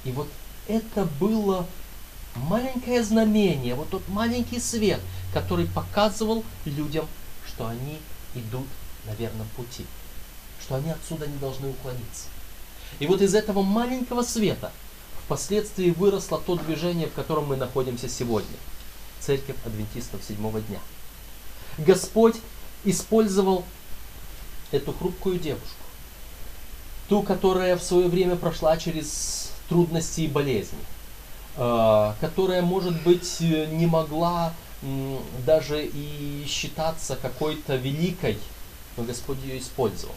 [0.05, 0.29] И вот
[0.69, 1.67] это было
[2.37, 5.01] маленькое знамение, вот тот маленький свет,
[5.35, 7.09] который показывал людям,
[7.49, 7.99] что они
[8.37, 8.69] идут
[9.07, 9.85] на верном пути
[10.66, 12.26] что они отсюда не должны уклониться.
[12.98, 14.72] И вот из этого маленького света
[15.24, 18.57] впоследствии выросло то движение, в котором мы находимся сегодня.
[19.20, 20.81] Церковь адвентистов седьмого дня.
[21.79, 22.37] Господь
[22.85, 23.64] использовал
[24.72, 25.85] эту хрупкую девушку,
[27.09, 30.79] ту, которая в свое время прошла через трудности и болезни,
[31.57, 34.52] э, которая, может быть, не могла
[35.46, 38.38] даже и считаться какой-то великой,
[38.96, 40.14] но Господь ее использовал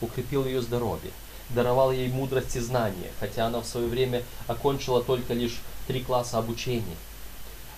[0.00, 1.10] укрепил ее здоровье.
[1.50, 6.38] даровал ей мудрость и знания, хотя она в свое время окончила только лишь три класса
[6.38, 6.96] обучения.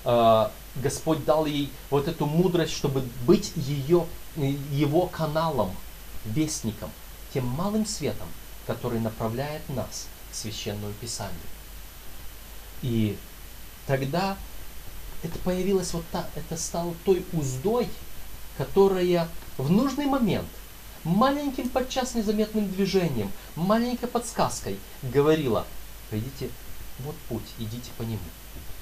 [0.04, 4.06] А, Господь дал ей вот эту мудрость, чтобы быть ее,
[4.37, 5.70] его каналом,
[6.24, 6.90] вестником,
[7.32, 8.28] тем малым светом,
[8.66, 11.32] который направляет нас к священному писанию.
[12.82, 13.16] И
[13.87, 14.37] тогда
[15.22, 17.88] это появилось вот так, это стало той уздой,
[18.58, 20.48] которая в нужный момент
[21.05, 25.67] маленьким подчас незаметным движением, маленькой подсказкой говорила,
[26.11, 26.51] пойдите,
[27.01, 28.19] вот путь, идите по нему,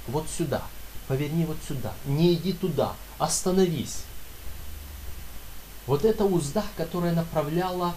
[0.07, 0.63] вот сюда,
[1.09, 4.05] поверни вот сюда, не иди туда, остановись.
[5.87, 7.95] Вот эта узда, которая направляла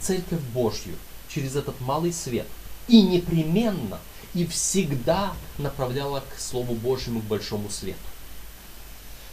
[0.00, 0.96] Церковь Божью
[1.28, 2.46] через этот малый свет.
[2.88, 3.98] И непременно,
[4.34, 7.98] и всегда направляла к Слову Божьему, к большому свету.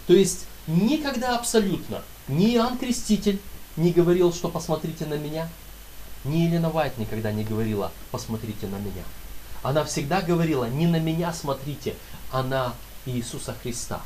[0.05, 3.39] То есть никогда абсолютно ни Иоанн Креститель
[3.77, 5.47] не говорил, что посмотрите на меня,
[6.25, 9.03] ни Елена Вайт никогда не говорила, посмотрите на меня.
[9.63, 11.95] Она всегда говорила, не на меня смотрите,
[12.31, 12.73] а на
[13.05, 14.01] Иисуса Христа.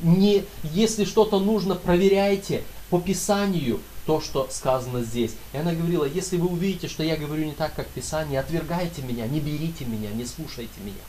[0.00, 5.32] Не, если что-то нужно, проверяйте по Писанию то, что сказано здесь.
[5.52, 9.26] И она говорила, если вы увидите, что я говорю не так, как Писание, отвергайте меня,
[9.26, 11.02] не берите меня, не слушайте меня.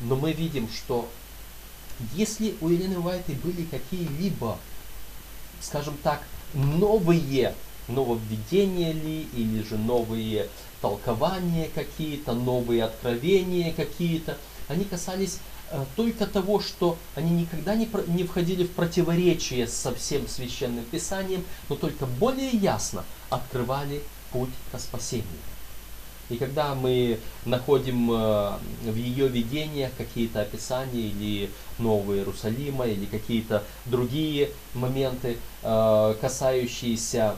[0.00, 1.08] Но мы видим, что
[2.14, 4.58] если у Елены Уайты были какие-либо,
[5.60, 6.22] скажем так,
[6.54, 7.54] новые
[7.88, 10.48] нововведения ли, или же новые
[10.80, 14.36] толкования какие-то, новые откровения какие-то,
[14.68, 15.38] они касались
[15.70, 21.44] Э, только того, что они никогда не, не входили в противоречие со всем священным писанием,
[21.68, 25.26] но только более ясно открывали путь к спасению.
[26.28, 28.52] И когда мы находим э,
[28.84, 37.36] в ее видениях какие-то описания или Нового Иерусалима, или какие-то другие моменты, э, касающиеся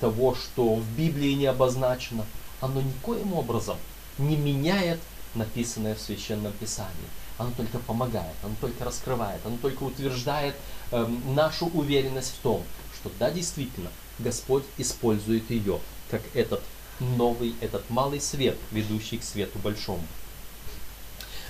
[0.00, 2.24] того, что в Библии не обозначено,
[2.60, 3.76] оно никоим образом
[4.18, 4.98] не меняет
[5.34, 6.90] написанное в Священном Писании.
[7.38, 10.54] Оно только помогает, оно только раскрывает, оно только утверждает
[10.90, 12.62] э, нашу уверенность в том,
[12.94, 16.62] что да, действительно, Господь использует ее, как этот
[17.00, 20.02] новый, этот малый свет, ведущий к свету большому.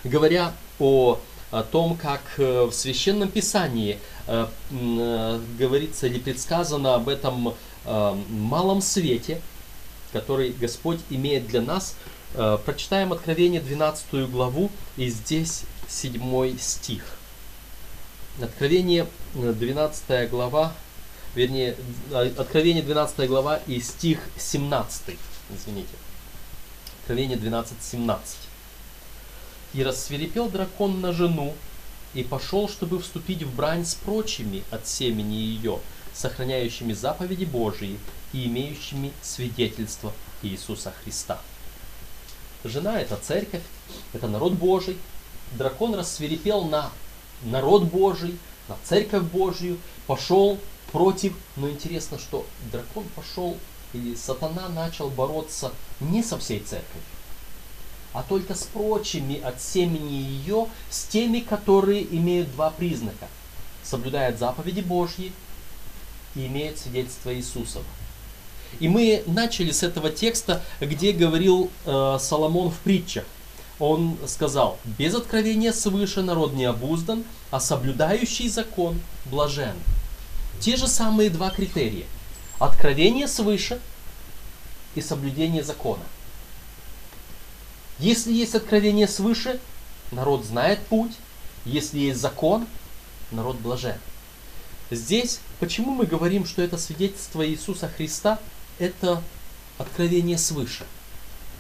[0.05, 1.19] Говоря о,
[1.51, 8.17] о том, как э, в Священном Писании э, э, говорится или предсказано об этом э,
[8.31, 9.41] малом свете,
[10.13, 11.97] который Господь имеет для нас,
[12.35, 17.05] э, прочитаем Откровение 12 главу, и здесь 7 стих.
[18.41, 20.73] Откровение 12 э, глава,
[21.35, 21.77] вернее,
[22.13, 25.17] Откровение 12 глава и стих 17,
[25.55, 25.95] извините.
[27.01, 28.37] Откровение 12, 17.
[29.75, 31.55] «И рассверепел дракон на жену,
[32.15, 35.81] и пошел, чтобы вступить в брань с прочими от семени ее,
[36.13, 37.99] сохраняющими заповеди Божии
[38.33, 40.13] и имеющими свидетельство
[40.43, 41.41] Иисуса Христа».
[42.65, 43.63] Жена– это церковь,
[44.13, 44.97] это народ Божий,
[45.53, 46.91] дракон рассверепел на
[47.43, 48.39] народ Божий,
[48.69, 50.59] на церковь Божью, пошел
[50.93, 53.57] против, но интересно, что дракон пошел,
[53.93, 57.03] или сатана начал бороться не со всей церковью,
[58.13, 63.29] а только с прочими от семени ее, с теми, которые имеют два признака.
[63.83, 65.33] Соблюдают заповеди Божьи
[66.35, 67.85] и имеют свидетельство Иисусова.
[68.81, 73.25] И мы начали с этого текста, где говорил э, Соломон в притчах–
[73.83, 79.75] он сказал, без откровения свыше народ не обуздан, а соблюдающий закон блажен.
[80.61, 82.07] Те же самые два критерия.
[82.63, 83.81] Откровение свыше
[84.95, 86.05] и соблюдение закона.
[87.99, 89.59] Если есть откровение свыше,
[90.13, 91.13] народ знает путь.
[91.65, 92.67] Если есть закон,
[93.33, 93.99] народ блажен.
[94.91, 98.39] Здесь, почему мы говорим, что это свидетельство Иисуса Христа,
[98.79, 99.23] это
[99.79, 100.87] откровение свыше–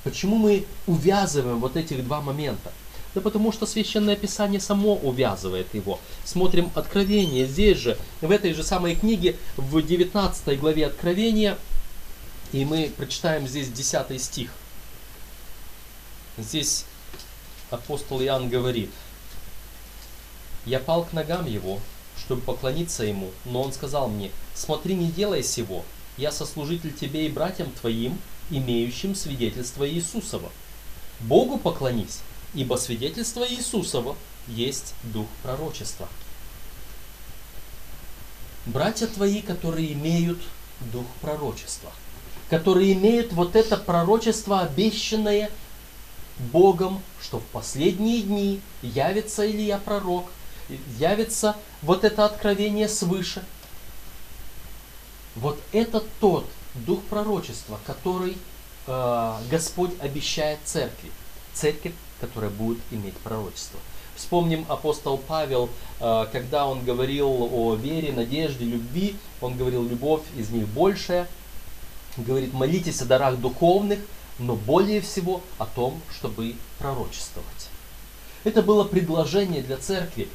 [0.05, 2.73] Почему мы увязываем вот этих два момента?
[3.15, 6.01] Да потому что Священное Писание само увязывает его.
[6.25, 7.47] Смотрим Откровение.
[7.47, 11.59] Здесь же, в этой же самой книге, в 19 главе Откровения,
[12.53, 14.51] и мы прочитаем здесь 10 стих.
[16.39, 16.87] Здесь
[17.71, 18.91] апостол Иоанн говорит,
[20.65, 21.81] «Я пал к ногам его,
[22.19, 25.85] чтобы поклониться ему, но он сказал мне, смотри, не делай сего,
[26.17, 28.19] я сослужитель тебе и братьям твоим,
[28.51, 30.51] имеющим свидетельство Иисусова.
[31.21, 32.21] Богу поклонись,
[32.55, 34.17] ибо свидетельство Иисусова
[34.49, 36.09] есть дух пророчества.
[38.67, 40.41] Братья твои, которые имеют
[40.93, 41.91] дух пророчества,
[42.49, 45.51] которые имеют вот это пророчество, обещанное
[46.53, 50.27] Богом, что в последние дни явится Илья пророк,
[50.99, 53.45] явится вот это откровение свыше.
[55.35, 58.37] Вот это тот дух пророчества, который
[58.87, 61.11] э, Господь обещает церкви.
[61.55, 63.81] Церковь, которая будет иметь пророчество.
[64.15, 65.69] Вспомним апостол Павел,
[65.99, 71.27] э, когда он говорил о вере, надежде, любви, он говорил, любовь из них большая.
[72.17, 73.99] Говорит, молитесь о дарах духовных,
[74.39, 77.69] но более всего о том, чтобы пророчествовать.
[78.45, 80.29] Это было предложение для церкви,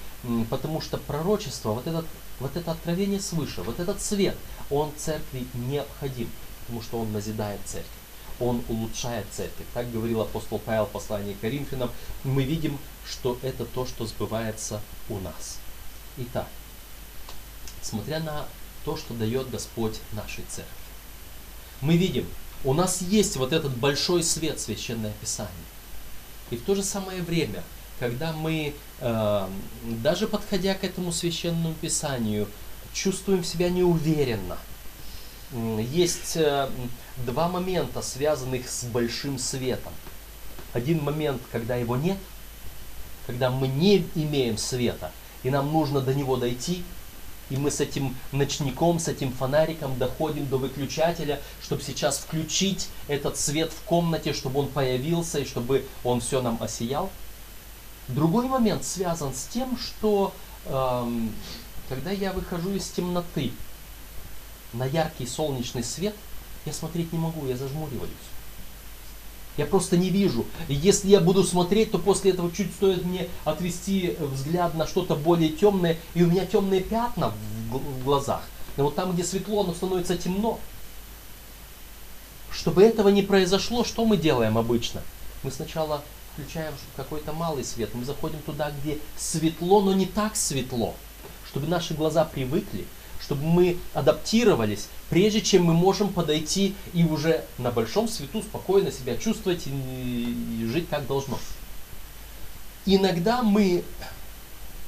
[0.49, 2.05] потому что пророчество, вот, этот,
[2.39, 4.35] вот это откровение свыше, вот этот свет,
[4.69, 6.29] он церкви необходим,
[6.61, 7.96] потому что он назидает церковь
[8.39, 9.65] он улучшает церковь.
[9.73, 11.91] Так говорил апостол Павел в послании к Коринфянам.
[12.23, 15.59] Мы видим, что это то, что сбывается у нас.
[16.17, 16.47] Итак,
[17.81, 18.45] смотря на
[18.85, 20.73] то, что дает Господь нашей церкви,
[21.81, 22.25] мы видим,
[22.63, 25.51] у нас есть вот этот большой свет Священное Писание.
[26.49, 27.63] И в то же самое время,
[27.99, 29.49] когда мы, э,
[29.83, 32.47] даже подходя к этому Священному Писанию,
[32.93, 34.57] чувствуем себя неуверенно,
[35.51, 36.69] есть э,
[37.25, 39.93] два момента, связанных с большим светом.
[40.73, 42.17] Один момент, когда его нет,
[43.25, 45.11] когда мы не имеем света,
[45.43, 46.83] и нам нужно до него дойти,
[47.49, 53.37] и мы с этим ночником, с этим фонариком доходим до выключателя, чтобы сейчас включить этот
[53.37, 57.09] свет в комнате, чтобы он появился и чтобы он все нам осиял.
[58.09, 60.33] Другой момент связан с тем, что
[60.65, 61.31] эм,
[61.87, 63.51] когда я выхожу из темноты
[64.73, 66.15] на яркий солнечный свет,
[66.65, 68.11] я смотреть не могу, я зажмуриваюсь.
[69.57, 70.45] Я просто не вижу.
[70.67, 75.15] И если я буду смотреть, то после этого чуть стоит мне отвести взгляд на что-то
[75.15, 77.33] более темное, и у меня темные пятна
[77.71, 78.43] в глазах.
[78.77, 80.59] Но вот там, где светло, оно становится темно.
[82.51, 85.01] Чтобы этого не произошло, что мы делаем обычно?
[85.43, 86.03] Мы сначала
[86.33, 90.93] включаем какой-то малый свет, мы заходим туда, где светло, но не так светло,
[91.49, 92.85] чтобы наши глаза привыкли,
[93.27, 99.17] чтобы мы адаптировались, прежде чем мы можем подойти и уже на большом свету спокойно себя
[99.17, 101.37] чувствовать и, и жить как должно.
[102.85, 103.83] Иногда мы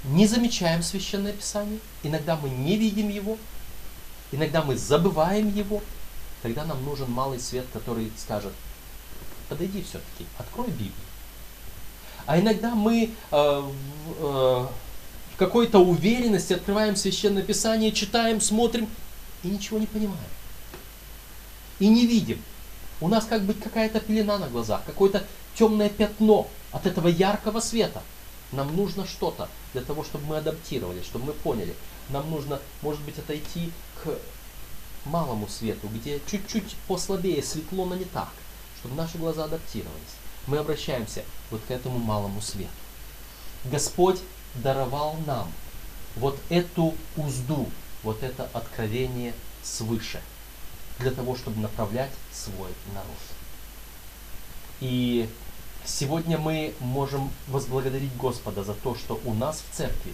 [0.05, 3.37] не замечаем Священное Писание, иногда мы не видим его,
[4.31, 5.83] иногда мы забываем его,
[6.41, 8.53] тогда нам нужен малый свет, который скажет,
[9.49, 10.93] подойди все-таки, открой Библию.
[12.25, 13.63] А иногда мы э,
[14.19, 14.67] э,
[15.39, 18.89] какой-то уверенности открываем Священное Писание, читаем, смотрим
[19.41, 20.19] и ничего не понимаем.
[21.79, 22.43] И не видим.
[22.99, 25.25] У нас как бы какая-то пелена на глазах, какое-то
[25.55, 28.03] темное пятно от этого яркого света.
[28.51, 31.73] Нам нужно что-то для того, чтобы мы адаптировались, чтобы мы поняли.
[32.09, 33.71] Нам нужно, может быть, отойти
[34.03, 34.09] к
[35.05, 38.29] малому свету, где чуть-чуть послабее светло, но не так,
[38.79, 40.17] чтобы наши глаза адаптировались.
[40.47, 42.69] Мы обращаемся вот к этому малому свету.
[43.63, 44.19] Господь
[44.55, 45.51] даровал нам
[46.15, 47.69] вот эту узду,
[48.03, 49.33] вот это откровение
[49.63, 50.21] свыше,
[50.99, 53.07] для того, чтобы направлять свой народ.
[54.81, 55.29] И
[55.85, 60.13] сегодня мы можем возблагодарить Господа за то, что у нас в церкви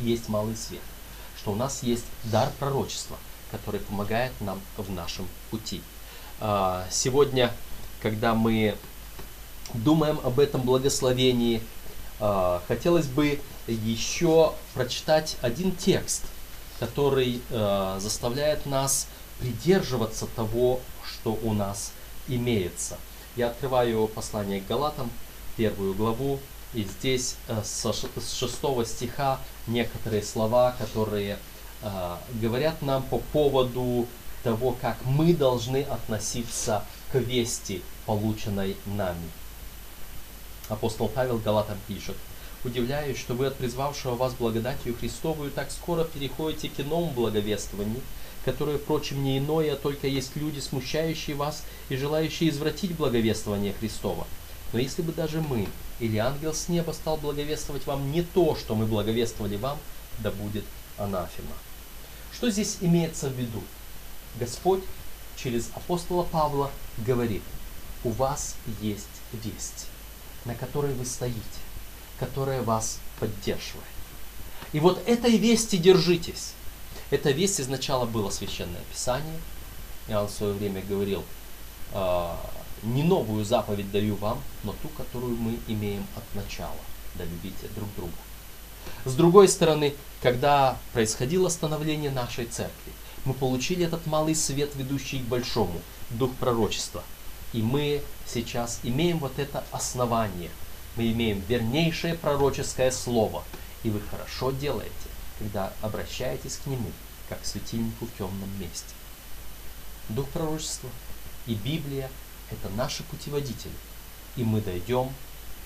[0.00, 0.82] есть малый свет,
[1.36, 3.16] что у нас есть дар пророчества,
[3.50, 5.82] который помогает нам в нашем пути.
[6.40, 7.52] А, сегодня,
[8.00, 8.76] когда мы
[9.74, 11.62] думаем об этом благословении,
[12.68, 16.22] хотелось бы еще прочитать один текст,
[16.78, 19.06] который а, заставляет нас
[19.38, 21.92] придерживаться того, что у нас
[22.28, 22.96] имеется.
[23.36, 25.10] Я открываю послание к Галатам,
[25.56, 26.38] первую главу,
[26.74, 27.92] и здесь э, с
[28.38, 31.38] шестого стиха некоторые слова, которые
[31.82, 34.06] а, говорят нам по поводу
[34.42, 39.30] того, как мы должны относиться к вести, полученной нами.
[40.68, 42.16] Апостол Павел Галатам пишет,
[42.64, 48.00] «Удивляюсь, что вы от призвавшего вас благодатью Христовую так скоро переходите к иному благовествованию,
[48.44, 54.26] которое, впрочем, не иное, а только есть люди, смущающие вас и желающие извратить благовествование Христова.
[54.72, 58.74] Но если бы даже мы или ангел с неба стал благовествовать вам не то, что
[58.74, 59.78] мы благовествовали вам,
[60.20, 60.64] да будет
[60.96, 61.54] анафема».
[62.32, 63.62] Что здесь имеется в виду?
[64.38, 64.82] Господь
[65.36, 67.42] через апостола Павла говорит,
[68.04, 69.86] у вас есть весть
[70.44, 71.38] на которой вы стоите,
[72.18, 73.86] которая вас поддерживает.
[74.72, 76.54] И вот этой вести держитесь.
[77.10, 79.38] Эта весть изначала было священное писание.
[80.08, 81.24] Я в свое время говорил,
[81.92, 82.28] э,
[82.82, 86.74] не новую заповедь даю вам, но ту, которую мы имеем от начала.
[87.14, 88.12] Да любите друг друга.
[89.04, 92.92] С другой стороны, когда происходило становление нашей церкви,
[93.24, 95.80] мы получили этот малый свет, ведущий к большому,
[96.10, 97.04] дух пророчества–
[97.52, 100.50] и мы сейчас имеем вот это основание.
[100.96, 103.44] Мы имеем вернейшее пророческое слово.
[103.82, 104.92] И вы хорошо делаете,
[105.38, 106.90] когда обращаетесь к нему,
[107.28, 108.94] как к светильнику в темном месте.
[110.08, 110.88] Дух пророчества
[111.46, 112.10] и Библия–
[112.50, 113.72] это наши путеводители.
[114.36, 115.10] И мы дойдем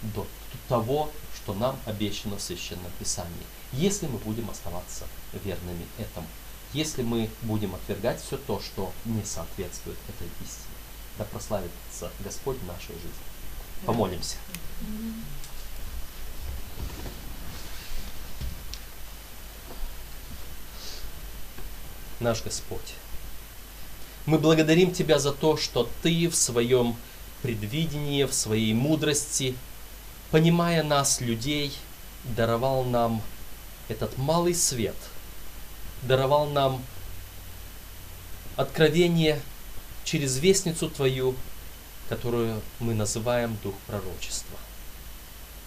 [0.02, 0.26] до
[0.68, 3.32] того, что нам обещано в Священном Писании,
[3.72, 5.04] если мы будем оставаться
[5.44, 6.26] верными этому,
[6.72, 10.76] если мы будем отвергать все то, что не соответствует этой истине.
[11.18, 13.10] Да прославится Господь в нашей жизни.
[13.84, 14.36] Помолимся.
[22.20, 22.94] Наш Господь,
[24.24, 26.96] мы благодарим Тебя за то, что Ты в своем
[27.42, 29.54] предвидении, в своей мудрости,
[30.30, 31.72] понимая нас, людей,
[32.24, 33.22] даровал нам
[33.88, 34.96] этот малый свет,
[36.02, 36.82] даровал нам
[38.56, 39.40] откровение
[40.06, 41.34] через вестницу Твою,
[42.08, 44.56] которую мы называем Дух Пророчества.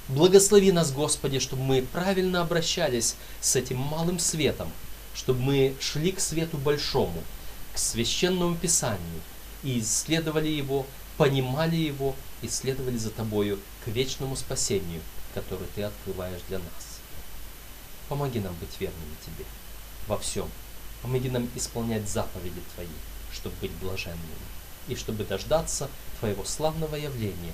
[0.07, 4.71] Благослови нас, Господи, чтобы мы правильно обращались с этим малым светом,
[5.13, 7.21] чтобы мы шли к свету большому,
[7.75, 9.21] к священному Писанию
[9.61, 10.87] и исследовали его,
[11.17, 15.01] понимали его и следовали за Тобою к вечному спасению,
[15.33, 16.99] которое Ты открываешь для нас.
[18.07, 19.45] Помоги нам быть верными Тебе
[20.07, 20.49] во всем.
[21.01, 22.87] Помоги нам исполнять заповеди Твои,
[23.39, 24.19] чтобы быть блаженными
[24.87, 27.53] и чтобы дождаться Твоего славного явления.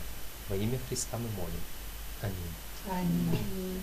[0.49, 1.61] Во имя Христа мы молим.
[2.21, 2.55] Аминь.
[2.89, 3.81] Аминь.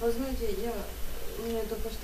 [0.00, 0.72] Вы знаете, я,
[1.38, 1.96] у меня только что